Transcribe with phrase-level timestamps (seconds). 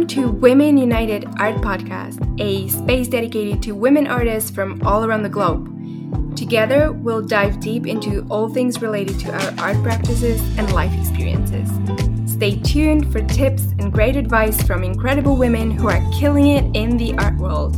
[0.00, 5.24] Welcome to Women United Art Podcast, a space dedicated to women artists from all around
[5.24, 5.68] the globe.
[6.34, 11.68] Together, we'll dive deep into all things related to our art practices and life experiences.
[12.32, 16.96] Stay tuned for tips and great advice from incredible women who are killing it in
[16.96, 17.76] the art world.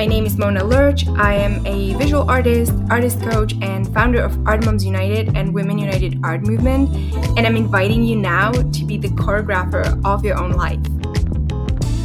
[0.00, 1.06] My name is Mona Lerch.
[1.08, 5.76] I am a visual artist, artist coach, and founder of Art Moms United and Women
[5.76, 6.88] United Art Movement,
[7.36, 10.80] and I'm inviting you now to be the choreographer of your own life.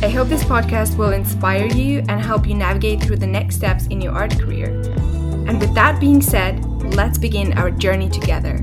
[0.04, 3.88] I hope this podcast will inspire you and help you navigate through the next steps
[3.88, 4.72] in your art career.
[5.48, 8.60] And with that being said, let's begin our journey together.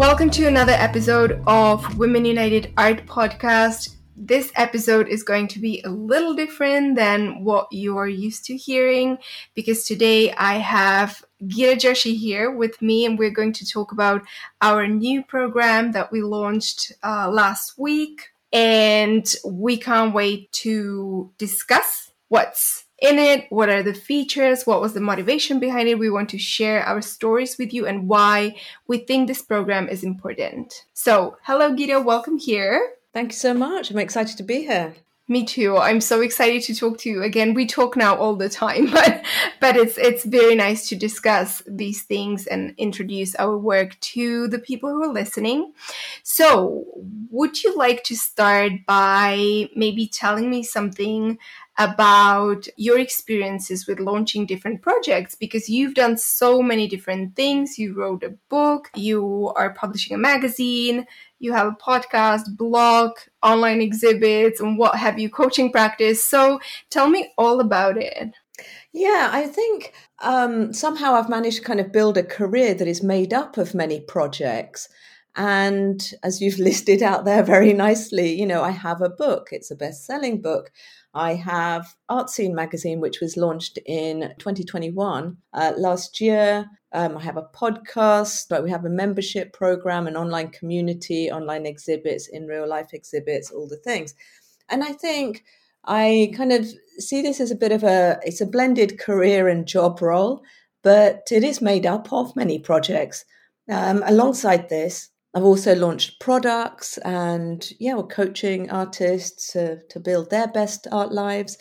[0.00, 3.96] Welcome to another episode of Women United Art Podcast.
[4.16, 8.56] This episode is going to be a little different than what you are used to
[8.56, 9.18] hearing
[9.54, 14.22] because today I have Gita Joshi here with me, and we're going to talk about
[14.62, 18.30] our new program that we launched uh, last week.
[18.54, 24.92] And we can't wait to discuss what's in it, what are the features, what was
[24.92, 25.98] the motivation behind it.
[25.98, 28.56] We want to share our stories with you and why
[28.86, 30.86] we think this program is important.
[30.92, 32.94] So, hello, Gita, welcome here.
[33.12, 33.90] Thank you so much.
[33.90, 34.94] I'm excited to be here.
[35.30, 35.76] Me too.
[35.76, 37.54] I'm so excited to talk to you again.
[37.54, 39.24] We talk now all the time, but
[39.60, 44.58] but it's it's very nice to discuss these things and introduce our work to the
[44.58, 45.72] people who are listening.
[46.24, 46.84] So,
[47.30, 51.38] would you like to start by maybe telling me something
[51.78, 57.78] about your experiences with launching different projects because you've done so many different things.
[57.78, 61.06] You wrote a book, you are publishing a magazine,
[61.38, 66.24] you have a podcast, blog, online exhibits, and what have you, coaching practice.
[66.24, 66.60] So
[66.90, 68.34] tell me all about it.
[68.92, 73.02] Yeah, I think um, somehow I've managed to kind of build a career that is
[73.02, 74.88] made up of many projects.
[75.36, 79.70] And as you've listed out there very nicely, you know, I have a book, it's
[79.70, 80.72] a best selling book.
[81.14, 86.66] I have Art Seen magazine, which was launched in 2021 uh, last year.
[86.92, 91.66] Um, I have a podcast, but we have a membership program, an online community, online
[91.66, 94.14] exhibits, in real life exhibits, all the things.
[94.68, 95.44] And I think
[95.84, 96.66] I kind of
[96.98, 100.42] see this as a bit of a it's a blended career and job role,
[100.82, 103.24] but it is made up of many projects.
[103.70, 110.30] Um, alongside this, I've also launched products and yeah, we're coaching artists to, to build
[110.30, 111.56] their best art lives.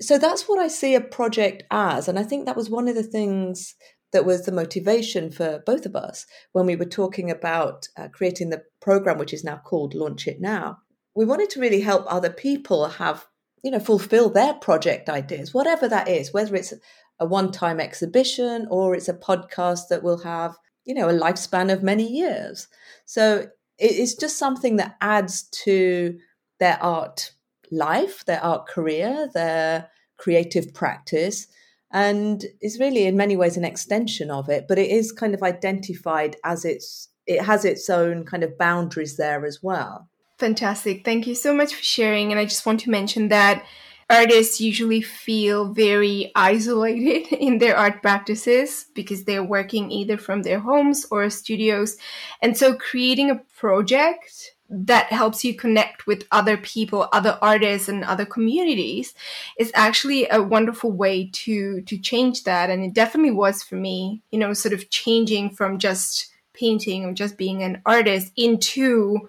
[0.00, 2.08] So that's what I see a project as.
[2.08, 3.74] And I think that was one of the things
[4.12, 8.50] that was the motivation for both of us when we were talking about uh, creating
[8.50, 10.78] the program, which is now called Launch It Now.
[11.14, 13.26] We wanted to really help other people have,
[13.62, 16.74] you know, fulfill their project ideas, whatever that is, whether it's
[17.18, 21.72] a one time exhibition or it's a podcast that will have you know a lifespan
[21.72, 22.68] of many years
[23.04, 23.46] so
[23.78, 26.18] it's just something that adds to
[26.58, 27.32] their art
[27.70, 31.46] life their art career their creative practice
[31.92, 35.42] and is really in many ways an extension of it but it is kind of
[35.42, 40.08] identified as its it has its own kind of boundaries there as well.
[40.38, 41.04] Fantastic.
[41.04, 42.32] Thank you so much for sharing.
[42.32, 43.64] And i just want to mention that
[44.10, 50.58] artists usually feel very isolated in their art practices because they're working either from their
[50.58, 51.96] homes or studios.
[52.42, 58.04] And so creating a project that helps you connect with other people, other artists and
[58.04, 59.12] other communities
[59.58, 64.22] is actually a wonderful way to to change that and it definitely was for me,
[64.30, 69.28] you know, sort of changing from just painting or just being an artist into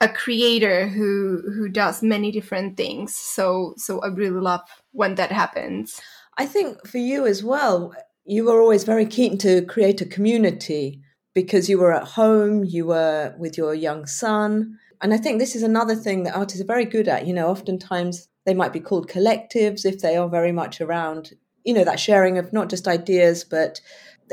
[0.00, 3.14] a creator who who does many different things.
[3.14, 6.00] So so I really love when that happens.
[6.36, 7.94] I think for you as well,
[8.24, 11.02] you were always very keen to create a community
[11.34, 14.78] because you were at home, you were with your young son.
[15.00, 17.26] And I think this is another thing that artists are very good at.
[17.26, 21.32] You know, oftentimes they might be called collectives if they are very much around,
[21.64, 23.80] you know, that sharing of not just ideas, but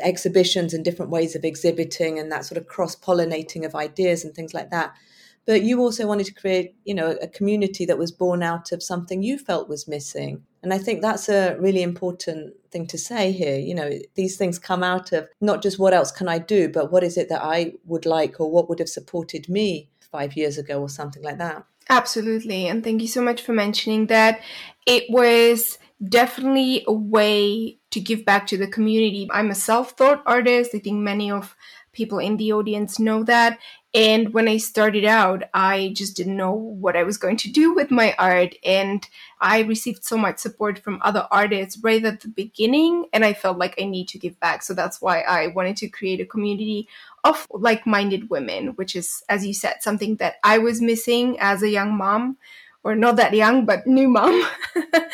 [0.01, 4.33] exhibitions and different ways of exhibiting and that sort of cross pollinating of ideas and
[4.33, 4.93] things like that
[5.49, 8.83] but you also wanted to create you know a community that was born out of
[8.83, 10.43] something you felt was missing.
[10.61, 13.57] And i think that's a really important thing to say here.
[13.57, 16.91] You know these things come out of not just what else can i do but
[16.91, 20.59] what is it that i would like or what would have supported me 5 years
[20.59, 21.63] ago or something like that.
[21.89, 22.67] Absolutely.
[22.67, 24.41] And thank you so much for mentioning that.
[24.85, 29.27] It was definitely a way to give back to the community.
[29.31, 31.55] I'm a self-taught artist i think many of
[31.91, 33.57] people in the audience know that.
[33.93, 37.73] And when I started out, I just didn't know what I was going to do
[37.73, 38.53] with my art.
[38.63, 39.07] And
[39.41, 43.07] I received so much support from other artists right at the beginning.
[43.13, 44.61] And I felt like I need to give back.
[44.61, 46.87] So that's why I wanted to create a community
[47.23, 51.63] of like minded women, which is, as you said, something that I was missing as
[51.63, 52.37] a young mom
[52.83, 54.47] or not that young, but new mom.
[54.91, 55.11] but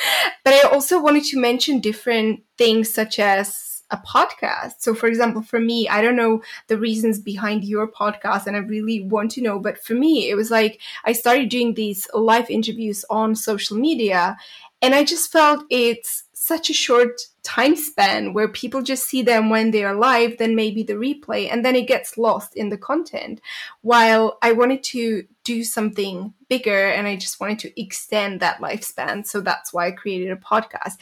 [0.54, 4.73] I also wanted to mention different things such as a podcast.
[4.79, 8.59] So, for example, for me, I don't know the reasons behind your podcast, and I
[8.59, 9.59] really want to know.
[9.59, 14.37] But for me, it was like I started doing these live interviews on social media,
[14.81, 19.49] and I just felt it's such a short time span where people just see them
[19.49, 22.77] when they are live, then maybe the replay, and then it gets lost in the
[22.77, 23.41] content.
[23.81, 29.25] While I wanted to do something bigger and I just wanted to extend that lifespan.
[29.25, 30.97] So that's why I created a podcast.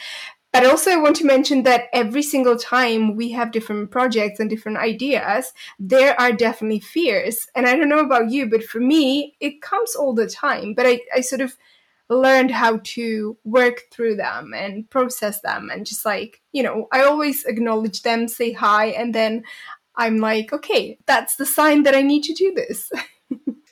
[0.53, 4.47] But also, I want to mention that every single time we have different projects and
[4.47, 7.47] different ideas, there are definitely fears.
[7.55, 10.75] And I don't know about you, but for me, it comes all the time.
[10.75, 11.57] But I, I sort of
[12.07, 17.03] learned how to work through them and process them and just like, you know, I
[17.03, 19.43] always acknowledge them, say hi, and then
[19.95, 22.91] I'm like, okay, that's the sign that I need to do this.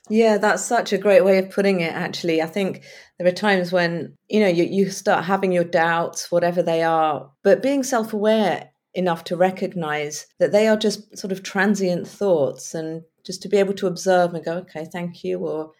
[0.09, 2.41] Yeah, that's such a great way of putting it, actually.
[2.41, 2.83] I think
[3.17, 7.31] there are times when, you know, you, you start having your doubts, whatever they are,
[7.43, 12.73] but being self aware enough to recognize that they are just sort of transient thoughts
[12.73, 15.71] and just to be able to observe and go, okay, thank you, or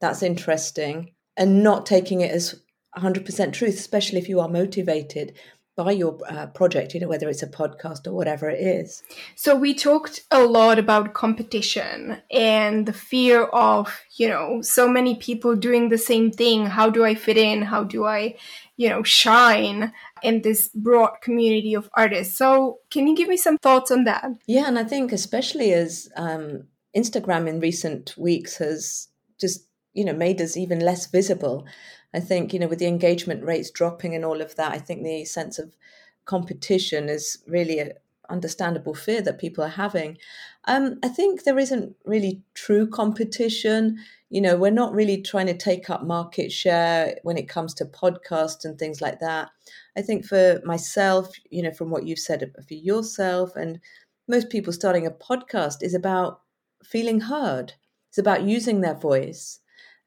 [0.00, 2.60] that's interesting, and not taking it as
[2.96, 5.38] 100% truth, especially if you are motivated
[5.76, 9.02] by your uh, project, you know, whether it's a podcast or whatever it is.
[9.34, 15.16] So we talked a lot about competition and the fear of, you know, so many
[15.16, 16.64] people doing the same thing.
[16.64, 17.60] How do I fit in?
[17.60, 18.36] How do I,
[18.78, 19.92] you know, shine
[20.22, 22.38] in this broad community of artists?
[22.38, 24.24] So can you give me some thoughts on that?
[24.46, 26.64] Yeah, and I think especially as um,
[26.96, 29.08] Instagram in recent weeks has
[29.38, 31.66] just, you know, made us even less visible
[32.16, 35.02] I think, you know, with the engagement rates dropping and all of that, I think
[35.02, 35.76] the sense of
[36.24, 37.92] competition is really an
[38.30, 40.16] understandable fear that people are having.
[40.64, 43.98] Um, I think there isn't really true competition.
[44.30, 47.84] You know, we're not really trying to take up market share when it comes to
[47.84, 49.50] podcasts and things like that.
[49.94, 53.78] I think for myself, you know, from what you've said for yourself and
[54.26, 56.40] most people starting a podcast is about
[56.82, 57.74] feeling heard.
[58.08, 59.60] It's about using their voice.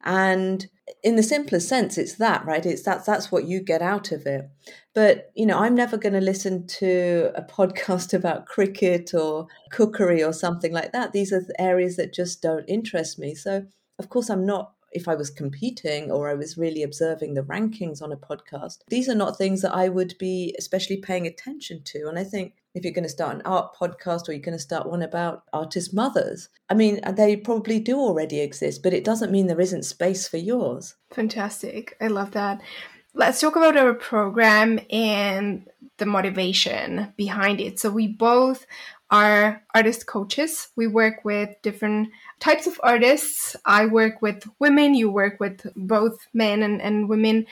[0.04, 0.68] And
[1.04, 2.66] in the simplest sense, it's that, right?
[2.66, 4.50] It's that's that's what you get out of it.
[4.94, 10.24] But you know, I'm never going to listen to a podcast about cricket or cookery
[10.24, 11.12] or something like that.
[11.12, 13.36] These are areas that just don't interest me.
[13.36, 13.66] So,
[13.98, 18.02] of course, I'm not if I was competing or I was really observing the rankings
[18.02, 22.08] on a podcast, these are not things that I would be especially paying attention to.
[22.08, 24.64] And I think if you're going to start an art podcast or you're going to
[24.64, 29.04] start one about artist mothers, I mean, uh, they probably do already exist, but it
[29.04, 30.96] doesn't mean there isn't space for yours.
[31.12, 31.98] Fantastic.
[32.00, 32.62] I love that.
[33.14, 37.80] Let's talk about our program and the motivation behind it.
[37.80, 38.68] So, we both
[39.12, 40.70] are artist coaches.
[40.76, 42.10] We work with different
[42.40, 43.56] types of artists.
[43.66, 47.48] I work with women, you work with both men and, and women.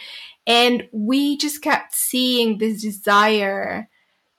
[0.46, 3.90] And we just kept seeing this desire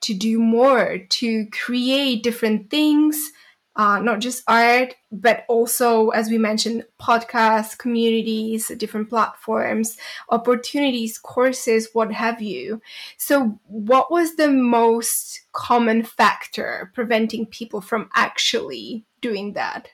[0.01, 3.33] to do more, to create different things,
[3.79, 9.97] uh, not just art, but also, as we mentioned, podcasts, communities, different platforms,
[10.31, 12.83] opportunities, courses, what have you.
[13.17, 19.89] So, what was the most common factor preventing people from actually doing that?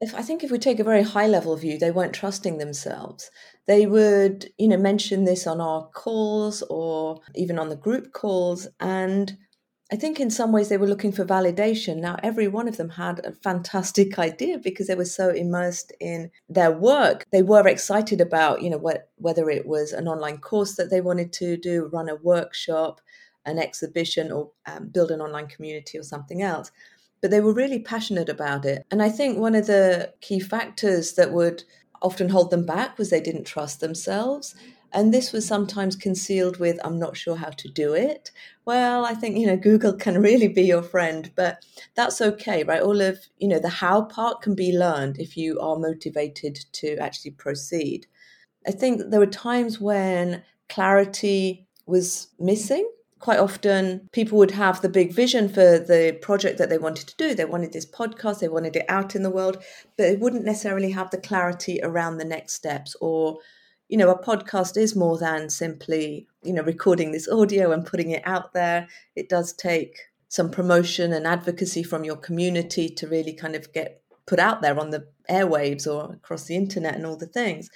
[0.00, 3.30] If I think if we take a very high level view, they weren't trusting themselves.
[3.66, 8.68] They would, you know, mention this on our calls or even on the group calls,
[8.78, 9.36] and
[9.92, 11.98] I think in some ways they were looking for validation.
[11.98, 16.30] Now, every one of them had a fantastic idea because they were so immersed in
[16.48, 17.24] their work.
[17.30, 21.00] They were excited about, you know, what, whether it was an online course that they
[21.00, 23.00] wanted to do, run a workshop,
[23.44, 26.72] an exhibition, or um, build an online community or something else.
[27.22, 28.84] But they were really passionate about it.
[28.90, 31.62] And I think one of the key factors that would
[32.02, 34.54] often hold them back was they didn't trust themselves
[34.96, 38.30] and this was sometimes concealed with, I'm not sure how to do it.
[38.64, 41.62] Well, I think, you know, Google can really be your friend, but
[41.94, 42.80] that's okay, right?
[42.80, 46.96] All of, you know, the how part can be learned if you are motivated to
[46.96, 48.06] actually proceed.
[48.66, 52.88] I think there were times when clarity was missing
[53.18, 57.16] quite often people would have the big vision for the project that they wanted to
[57.16, 57.34] do.
[57.34, 59.56] They wanted this podcast, they wanted it out in the world,
[59.96, 63.38] but they wouldn't necessarily have the clarity around the next steps or
[63.88, 68.10] you know, a podcast is more than simply, you know, recording this audio and putting
[68.10, 68.88] it out there.
[69.14, 74.02] It does take some promotion and advocacy from your community to really kind of get
[74.26, 77.70] put out there on the airwaves or across the internet and all the things.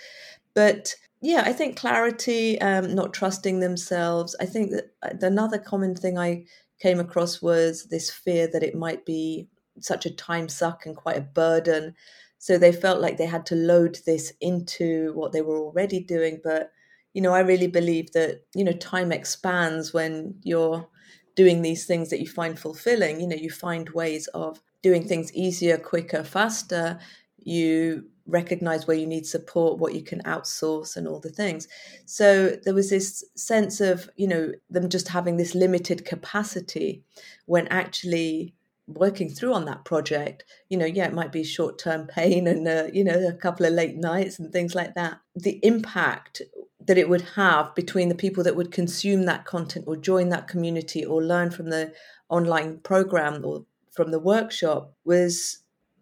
[0.55, 4.35] But yeah, I think clarity, um, not trusting themselves.
[4.41, 6.45] I think that uh, another common thing I
[6.81, 9.47] came across was this fear that it might be
[9.79, 11.95] such a time suck and quite a burden.
[12.43, 16.41] So they felt like they had to load this into what they were already doing.
[16.43, 16.73] But,
[17.13, 20.89] you know, I really believe that, you know, time expands when you're
[21.37, 23.21] doing these things that you find fulfilling.
[23.21, 26.99] You know, you find ways of doing things easier, quicker, faster.
[27.37, 31.69] You recognize where you need support, what you can outsource, and all the things.
[32.07, 37.05] So there was this sense of, you know, them just having this limited capacity
[37.45, 38.55] when actually
[38.95, 42.67] working through on that project you know yeah it might be short term pain and
[42.67, 46.43] uh, you know a couple of late nights and things like that the impact
[46.87, 50.49] that it would have between the people that would consume that content or join that
[50.49, 51.93] community or learn from the
[52.29, 55.59] online program or from the workshop was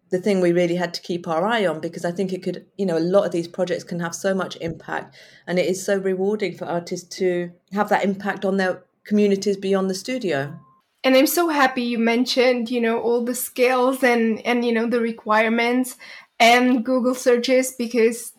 [0.09, 2.65] the thing we really had to keep our eye on because I think it could,
[2.77, 5.15] you know, a lot of these projects can have so much impact
[5.45, 9.89] and it is so rewarding for artists to have that impact on their communities beyond
[9.89, 10.59] the studio.
[11.03, 14.87] And I'm so happy you mentioned, you know, all the skills and and you know
[14.87, 15.95] the requirements
[16.39, 18.33] and Google searches because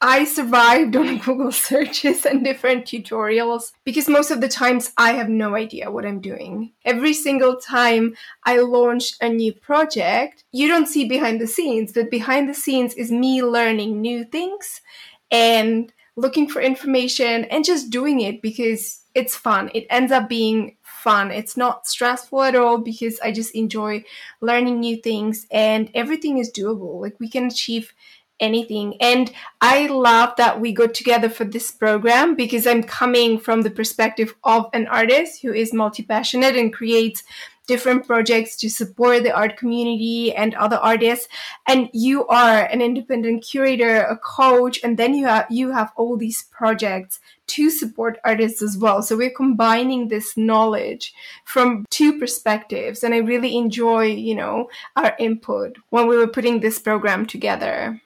[0.00, 5.30] I survived on Google searches and different tutorials because most of the times I have
[5.30, 6.72] no idea what I'm doing.
[6.84, 12.10] Every single time I launch a new project, you don't see behind the scenes, but
[12.10, 14.82] behind the scenes is me learning new things
[15.30, 19.70] and looking for information and just doing it because it's fun.
[19.74, 21.30] It ends up being fun.
[21.30, 24.04] It's not stressful at all because I just enjoy
[24.40, 27.00] learning new things and everything is doable.
[27.00, 27.92] Like we can achieve
[28.40, 28.96] anything.
[29.00, 29.30] And
[29.60, 34.34] I love that we got together for this program because I'm coming from the perspective
[34.42, 37.22] of an artist who is multi passionate and creates
[37.66, 41.28] different projects to support the art community and other artists.
[41.66, 46.16] And you are an independent curator a coach and then you have you have all
[46.16, 49.02] these projects to support artists as well.
[49.02, 55.14] So we're combining this knowledge from two perspectives and i really enjoy you know our
[55.18, 58.00] input when we were putting this program together.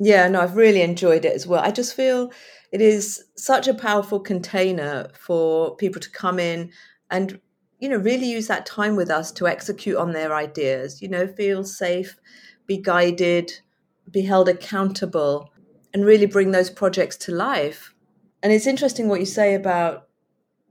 [0.00, 1.62] Yeah, no, I've really enjoyed it as well.
[1.62, 2.32] I just feel
[2.70, 6.70] it is such a powerful container for people to come in
[7.10, 7.40] and
[7.78, 11.26] you know really use that time with us to execute on their ideas you know
[11.26, 12.18] feel safe
[12.66, 13.60] be guided
[14.10, 15.50] be held accountable
[15.94, 17.94] and really bring those projects to life
[18.42, 20.08] and it's interesting what you say about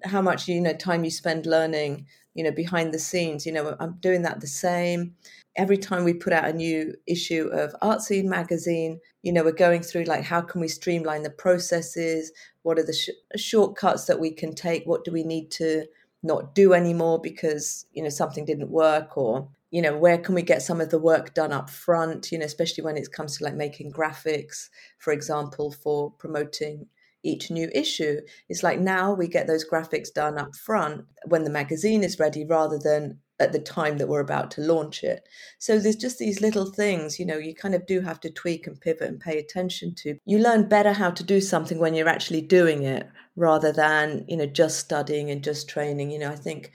[0.04, 3.76] how much you know time you spend learning you know behind the scenes you know
[3.80, 5.16] i'm doing that the same
[5.58, 9.52] every time we put out a new issue of Art Seen magazine, you know, we're
[9.52, 12.32] going through like how can we streamline the processes?
[12.62, 14.86] What are the sh- shortcuts that we can take?
[14.86, 15.86] What do we need to
[16.24, 20.42] not do anymore because you know something didn't work or you know where can we
[20.42, 23.44] get some of the work done up front you know especially when it comes to
[23.44, 26.88] like making graphics for example for promoting
[27.24, 28.20] each new issue
[28.50, 32.46] it's like now we get those graphics done up front when the magazine is ready
[32.46, 35.28] rather than at the time that we're about to launch it.
[35.60, 38.66] So there's just these little things, you know, you kind of do have to tweak
[38.66, 40.18] and pivot and pay attention to.
[40.26, 44.36] You learn better how to do something when you're actually doing it rather than, you
[44.36, 46.12] know, just studying and just training.
[46.12, 46.74] You know, I think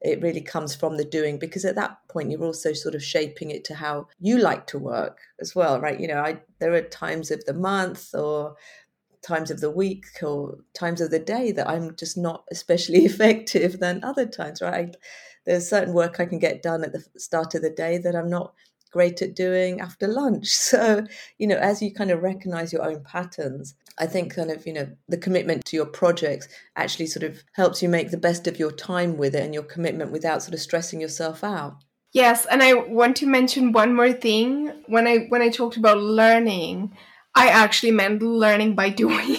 [0.00, 3.52] it really comes from the doing because at that point you're also sort of shaping
[3.52, 6.00] it to how you like to work as well, right?
[6.00, 8.56] You know, I there are times of the month or
[9.22, 13.78] times of the week or times of the day that I'm just not especially effective
[13.78, 14.96] than other times, right?
[15.48, 18.28] there's certain work I can get done at the start of the day that I'm
[18.28, 18.52] not
[18.90, 20.48] great at doing after lunch.
[20.68, 21.06] So,
[21.38, 24.72] you know, as you kind of recognize your own patterns, I think kind of, you
[24.72, 28.58] know, the commitment to your projects actually sort of helps you make the best of
[28.58, 31.84] your time with it and your commitment without sort of stressing yourself out.
[32.12, 34.72] Yes, and I want to mention one more thing.
[34.86, 36.96] When I when I talked about learning,
[37.34, 39.36] I actually meant learning by doing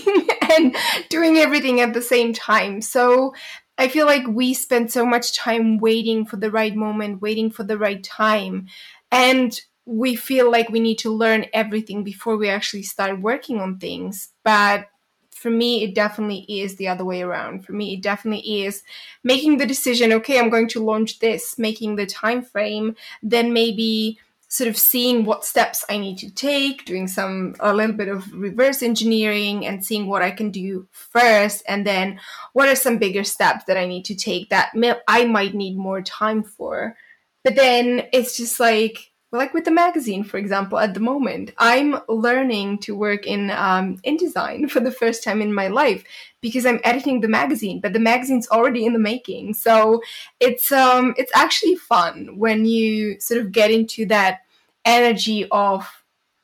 [0.58, 0.76] and
[1.10, 2.82] doing everything at the same time.
[2.82, 3.34] So
[3.80, 7.64] I feel like we spend so much time waiting for the right moment, waiting for
[7.64, 8.68] the right time.
[9.12, 13.80] And we feel like we need to learn everything before we actually start working on
[13.80, 14.30] things.
[14.44, 14.88] But
[15.32, 17.66] for me, it definitely is the other way around.
[17.66, 18.84] For me, it definitely is
[19.24, 24.20] making the decision, okay, I'm going to launch this, making the time frame, then maybe
[24.50, 28.34] sort of seeing what steps I need to take, doing some a little bit of
[28.34, 32.20] reverse engineering and seeing what I can do first, and then
[32.54, 34.72] what are some bigger steps that I need to take that
[35.08, 36.98] I might need more time for.
[37.44, 42.00] But then it's just like like with the magazine, for example, at the moment, I'm
[42.08, 46.04] learning to work in um, InDesign for the first time in my life
[46.42, 49.54] because I'm editing the magazine, but the magazine's already in the making.
[49.54, 50.02] So
[50.40, 54.40] it's um, it's actually fun when you sort of get into that
[54.84, 55.88] energy of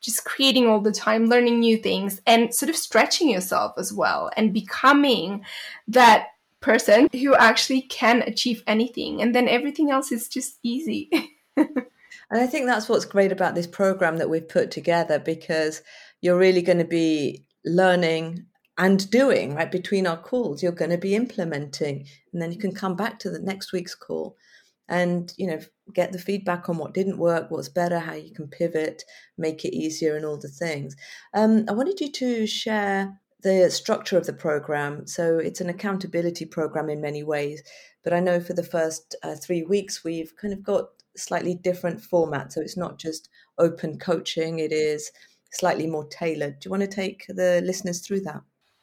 [0.02, 4.30] just creating all the time, learning new things, and sort of stretching yourself as well,
[4.38, 5.44] and becoming
[5.88, 6.28] that
[6.66, 9.22] person who actually can achieve anything.
[9.22, 11.10] And then everything else is just easy.
[12.32, 15.84] And I think that's what's great about this program that we've put together because
[16.22, 18.46] you're really going to be learning
[18.78, 20.64] and doing right between our calls.
[20.64, 23.96] You're going to be implementing, and then you can come back to the next week's
[23.96, 24.36] call
[24.88, 25.60] and you know
[25.94, 29.04] get the feedback on what didn't work what's better how you can pivot
[29.36, 30.96] make it easier and all the things
[31.34, 33.12] um, i wanted you to share
[33.46, 37.64] the structure of the program so it's an accountability program in many ways
[38.04, 42.02] but i know for the first uh, three weeks we've kind of got slightly different
[42.02, 42.52] format.
[42.52, 45.12] So it's not just open coaching, it is
[45.52, 46.60] slightly more tailored.
[46.60, 48.42] Do you want to take the listeners through that?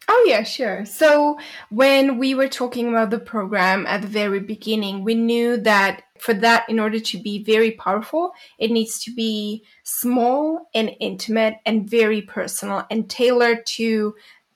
[0.08, 0.84] Oh, yeah, sure.
[0.84, 1.38] So,
[1.70, 6.34] when we were talking about the program at the very beginning, we knew that for
[6.34, 11.88] that, in order to be very powerful, it needs to be small and intimate and
[11.88, 14.14] very personal and tailored to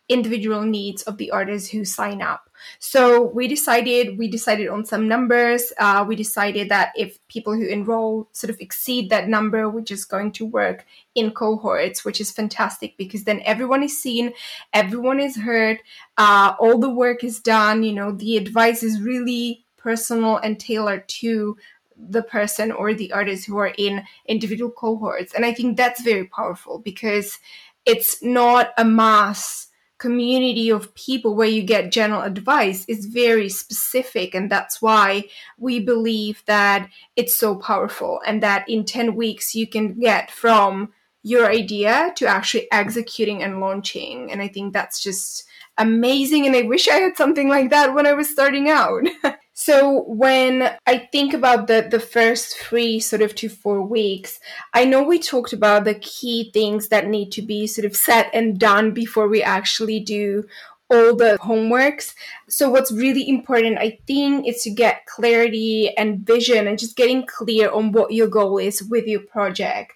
[0.08, 2.48] individual needs of the artists who sign up.
[2.78, 5.72] So we decided we decided on some numbers.
[5.78, 10.08] Uh, we decided that if people who enroll sort of exceed that number, we're just
[10.08, 14.32] going to work in cohorts, which is fantastic because then everyone is seen,
[14.72, 15.78] everyone is heard,
[16.18, 17.82] uh, all the work is done.
[17.82, 21.56] You know, the advice is really personal and tailored to
[21.96, 25.34] the person or the artist who are in individual cohorts.
[25.34, 27.38] And I think that's very powerful because
[27.86, 29.65] it's not a mass
[29.98, 35.24] community of people where you get general advice is very specific and that's why
[35.58, 40.92] we believe that it's so powerful and that in 10 weeks you can get from
[41.22, 44.30] your idea to actually executing and launching.
[44.30, 45.44] And i think that's just
[45.78, 49.02] amazing and i wish i had something like that when i was starting out
[49.58, 54.38] So when I think about the the first three sort of to four weeks,
[54.74, 58.28] I know we talked about the key things that need to be sort of set
[58.34, 60.44] and done before we actually do
[60.90, 62.14] all the homeworks.
[62.48, 67.26] So what's really important, I think, is to get clarity and vision and just getting
[67.26, 69.94] clear on what your goal is with your project.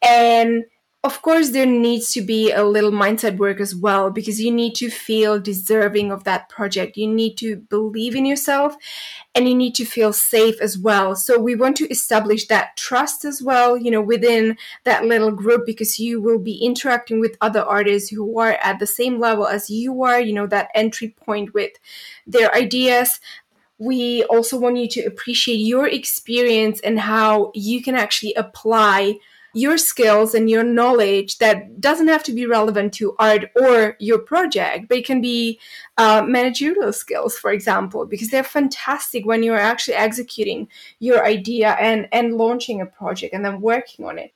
[0.00, 0.64] And
[1.04, 4.72] of course there needs to be a little mindset work as well because you need
[4.76, 6.96] to feel deserving of that project.
[6.96, 8.76] You need to believe in yourself
[9.34, 11.16] and you need to feel safe as well.
[11.16, 15.66] So we want to establish that trust as well you know within that little group
[15.66, 19.68] because you will be interacting with other artists who are at the same level as
[19.68, 21.72] you are you know that entry point with
[22.28, 23.18] their ideas.
[23.78, 29.18] We also want you to appreciate your experience and how you can actually apply
[29.54, 34.18] your skills and your knowledge that doesn't have to be relevant to art or your
[34.18, 35.58] project, but it can be
[35.98, 40.68] uh, managerial skills, for example, because they're fantastic when you're actually executing
[41.00, 44.32] your idea and, and launching a project and then working on it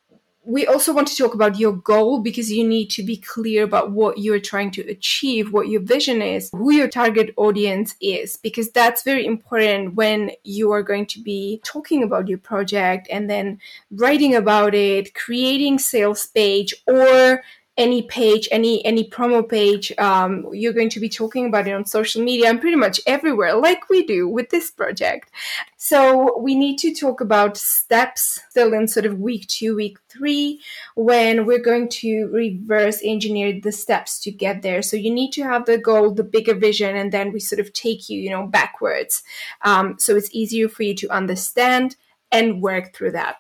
[0.47, 3.91] we also want to talk about your goal because you need to be clear about
[3.91, 8.71] what you're trying to achieve, what your vision is, who your target audience is, because
[8.71, 13.59] that's very important when you are going to be talking about your project and then
[13.91, 17.43] writing about it, creating sales page or
[17.77, 21.85] any page, any any promo page, um, you're going to be talking about it on
[21.85, 25.31] social media and pretty much everywhere, like we do with this project.
[25.77, 30.61] So we need to talk about steps still in sort of week two, week three,
[30.95, 34.81] when we're going to reverse engineer the steps to get there.
[34.81, 37.73] So you need to have the goal, the bigger vision, and then we sort of
[37.73, 39.23] take you, you know, backwards.
[39.63, 41.97] Um, so it's easier for you to understand
[42.33, 43.37] and work through that.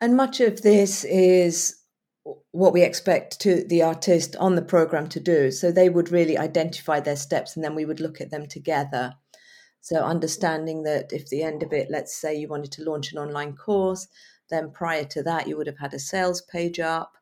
[0.00, 1.76] And much of this is
[2.24, 5.50] what we expect to the artist on the program to do.
[5.50, 9.14] So they would really identify their steps and then we would look at them together.
[9.80, 13.18] So understanding that if the end of it, let's say you wanted to launch an
[13.18, 14.06] online course,
[14.50, 17.16] then prior to that you would have had a sales page up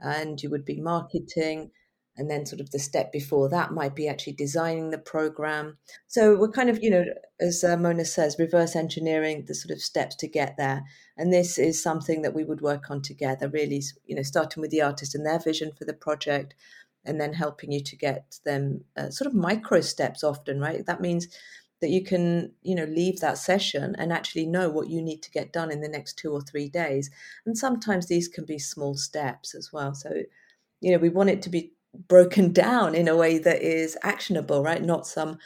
[0.00, 1.70] and you would be marketing
[2.16, 5.76] and then sort of the step before that might be actually designing the program.
[6.06, 7.04] So we're kind of you know
[7.40, 10.84] as uh, mona says reverse engineering the sort of steps to get there.
[11.16, 14.70] And this is something that we would work on together really you know starting with
[14.70, 16.54] the artist and their vision for the project
[17.04, 20.84] and then helping you to get them uh, sort of micro steps often right?
[20.86, 21.28] That means
[21.80, 25.30] that you can you know leave that session and actually know what you need to
[25.30, 27.10] get done in the next two or three days.
[27.44, 29.94] And sometimes these can be small steps as well.
[29.94, 30.22] So
[30.80, 31.72] you know we want it to be
[32.08, 34.82] broken down in a way that is actionable, right?
[34.82, 35.38] Not some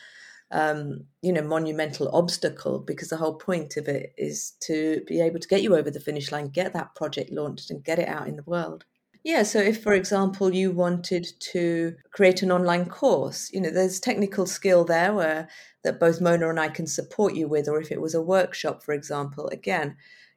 [0.53, 5.39] um, you know, monumental obstacle because the whole point of it is to be able
[5.39, 8.27] to get you over the finish line, get that project launched, and get it out
[8.27, 8.85] in the world.
[9.23, 14.01] Yeah, so if, for example, you wanted to create an online course, you know, there's
[14.01, 15.49] technical skill there where
[15.85, 18.83] that both Mona and I can support you with, or if it was a workshop,
[18.83, 19.97] for example, again,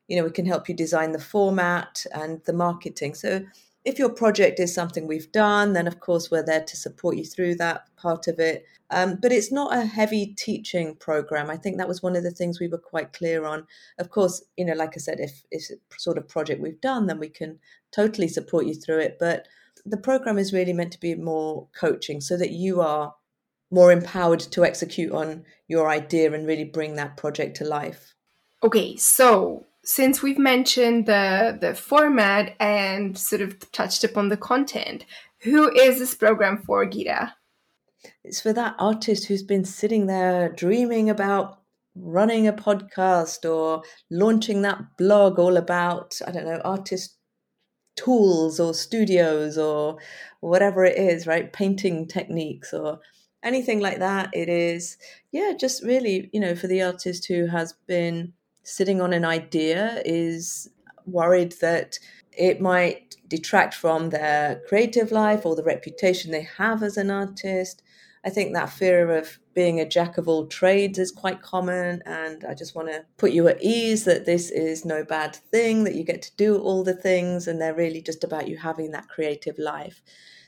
[0.10, 3.16] you know, we can help you design the format and the marketing.
[3.16, 3.42] So
[3.86, 7.26] if your project is something we've done, then of course we're there to support you
[7.26, 8.66] through that part of it.
[8.90, 11.50] Um, but it's not a heavy teaching program.
[11.50, 13.66] I think that was one of the things we were quite clear on.
[13.98, 17.08] Of course, you know, like I said, if it's a sort of project we've done,
[17.08, 17.60] then we can
[17.92, 19.18] totally support you through it.
[19.20, 19.48] But
[19.86, 23.16] the program is really meant to be more coaching so that you are
[23.72, 28.14] more empowered to execute on your idea and really bring that project to life.
[28.62, 35.06] Okay, so since we've mentioned the the format and sort of touched upon the content,
[35.40, 37.34] who is this program for, Gita?
[38.24, 41.60] It's for that artist who's been sitting there dreaming about
[41.96, 47.18] running a podcast or launching that blog all about, I don't know, artist
[47.96, 49.98] tools or studios or
[50.40, 51.52] whatever it is, right?
[51.54, 53.00] Painting techniques or
[53.44, 54.30] anything like that.
[54.34, 54.98] It is,
[55.32, 58.34] yeah, just really, you know, for the artist who has been
[58.64, 60.70] sitting on an idea, is
[61.06, 62.00] worried that
[62.32, 67.84] it might detract from their creative life or the reputation they have as an artist.
[68.26, 72.02] I think that fear of being a jack of all trades is quite common.
[72.06, 75.84] And I just want to put you at ease that this is no bad thing,
[75.84, 78.92] that you get to do all the things, and they're really just about you having
[78.92, 80.02] that creative life.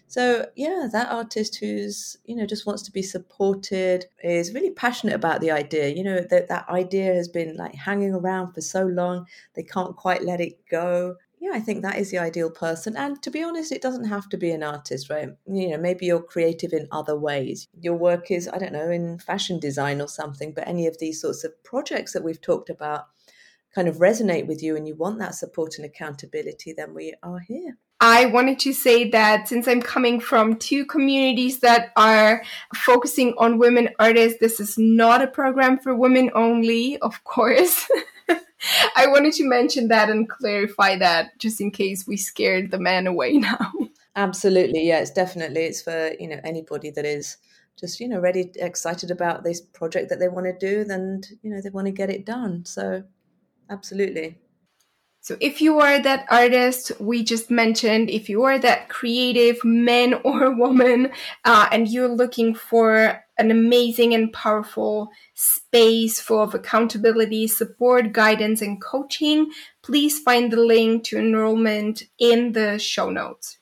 [0.07, 5.15] So yeah, that artist who's you know just wants to be supported is really passionate
[5.15, 5.89] about the idea.
[5.89, 9.95] You know that that idea has been like hanging around for so long they can't
[9.95, 11.15] quite let it go.
[11.39, 12.95] Yeah, I think that is the ideal person.
[12.95, 15.29] And to be honest, it doesn't have to be an artist, right?
[15.45, 17.67] You know, maybe you're creative in other ways.
[17.79, 21.21] Your work is, I don't know, in fashion design or something, but any of these
[21.21, 23.07] sorts of projects that we've talked about
[23.75, 27.39] kind of resonate with you and you want that support and accountability, then we are
[27.39, 27.77] here.
[28.01, 32.43] I wanted to say that since I'm coming from two communities that are
[32.75, 37.87] focusing on women artists, this is not a program for women only, of course.
[38.95, 43.07] I wanted to mention that and clarify that just in case we scared the man
[43.07, 43.71] away now.
[44.15, 44.87] Absolutely.
[44.87, 47.37] Yeah, it's definitely it's for, you know, anybody that is
[47.77, 51.49] just, you know, ready excited about this project that they want to do, then, you
[51.49, 52.65] know, they want to get it done.
[52.65, 53.03] So,
[53.69, 54.37] absolutely.
[55.25, 60.13] So if you are that artist we just mentioned, if you are that creative man
[60.23, 61.11] or woman,
[61.43, 68.61] uh, and you're looking for an amazing and powerful space full of accountability, support, guidance,
[68.61, 69.49] and coaching,
[69.81, 73.57] please find the link to enrollment in the show notes.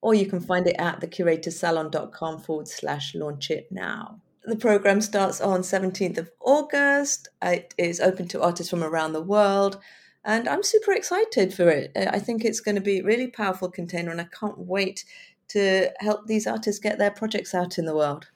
[0.00, 4.20] Or you can find it at thecuratorssalon.com forward slash launch it now.
[4.44, 7.26] The program starts on 17th of August.
[7.42, 9.80] It is open to artists from around the world.
[10.28, 11.90] And I'm super excited for it.
[11.96, 15.06] Uh, I think it's going to be a really powerful container, and I can't wait
[15.48, 18.28] to help these artists get their projects out in the world.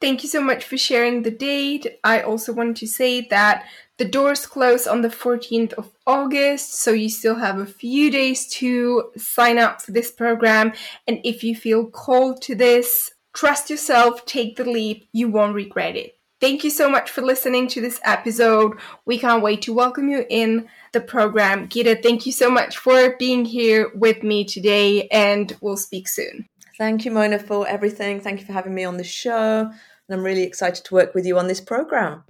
[0.00, 1.98] Thank you so much for sharing the date.
[2.04, 3.64] I also want to say that
[3.96, 8.46] the doors close on the 14th of August, so you still have a few days
[8.60, 10.72] to sign up for this program.
[11.08, 15.96] And if you feel called to this, trust yourself, take the leap, you won't regret
[15.96, 16.16] it.
[16.44, 18.76] Thank you so much for listening to this episode.
[19.06, 21.68] We can't wait to welcome you in the program.
[21.68, 26.46] Gita, thank you so much for being here with me today, and we'll speak soon.
[26.76, 28.20] Thank you, Mona, for everything.
[28.20, 29.60] Thank you for having me on the show.
[29.60, 29.70] And
[30.10, 32.24] I'm really excited to work with you on this program.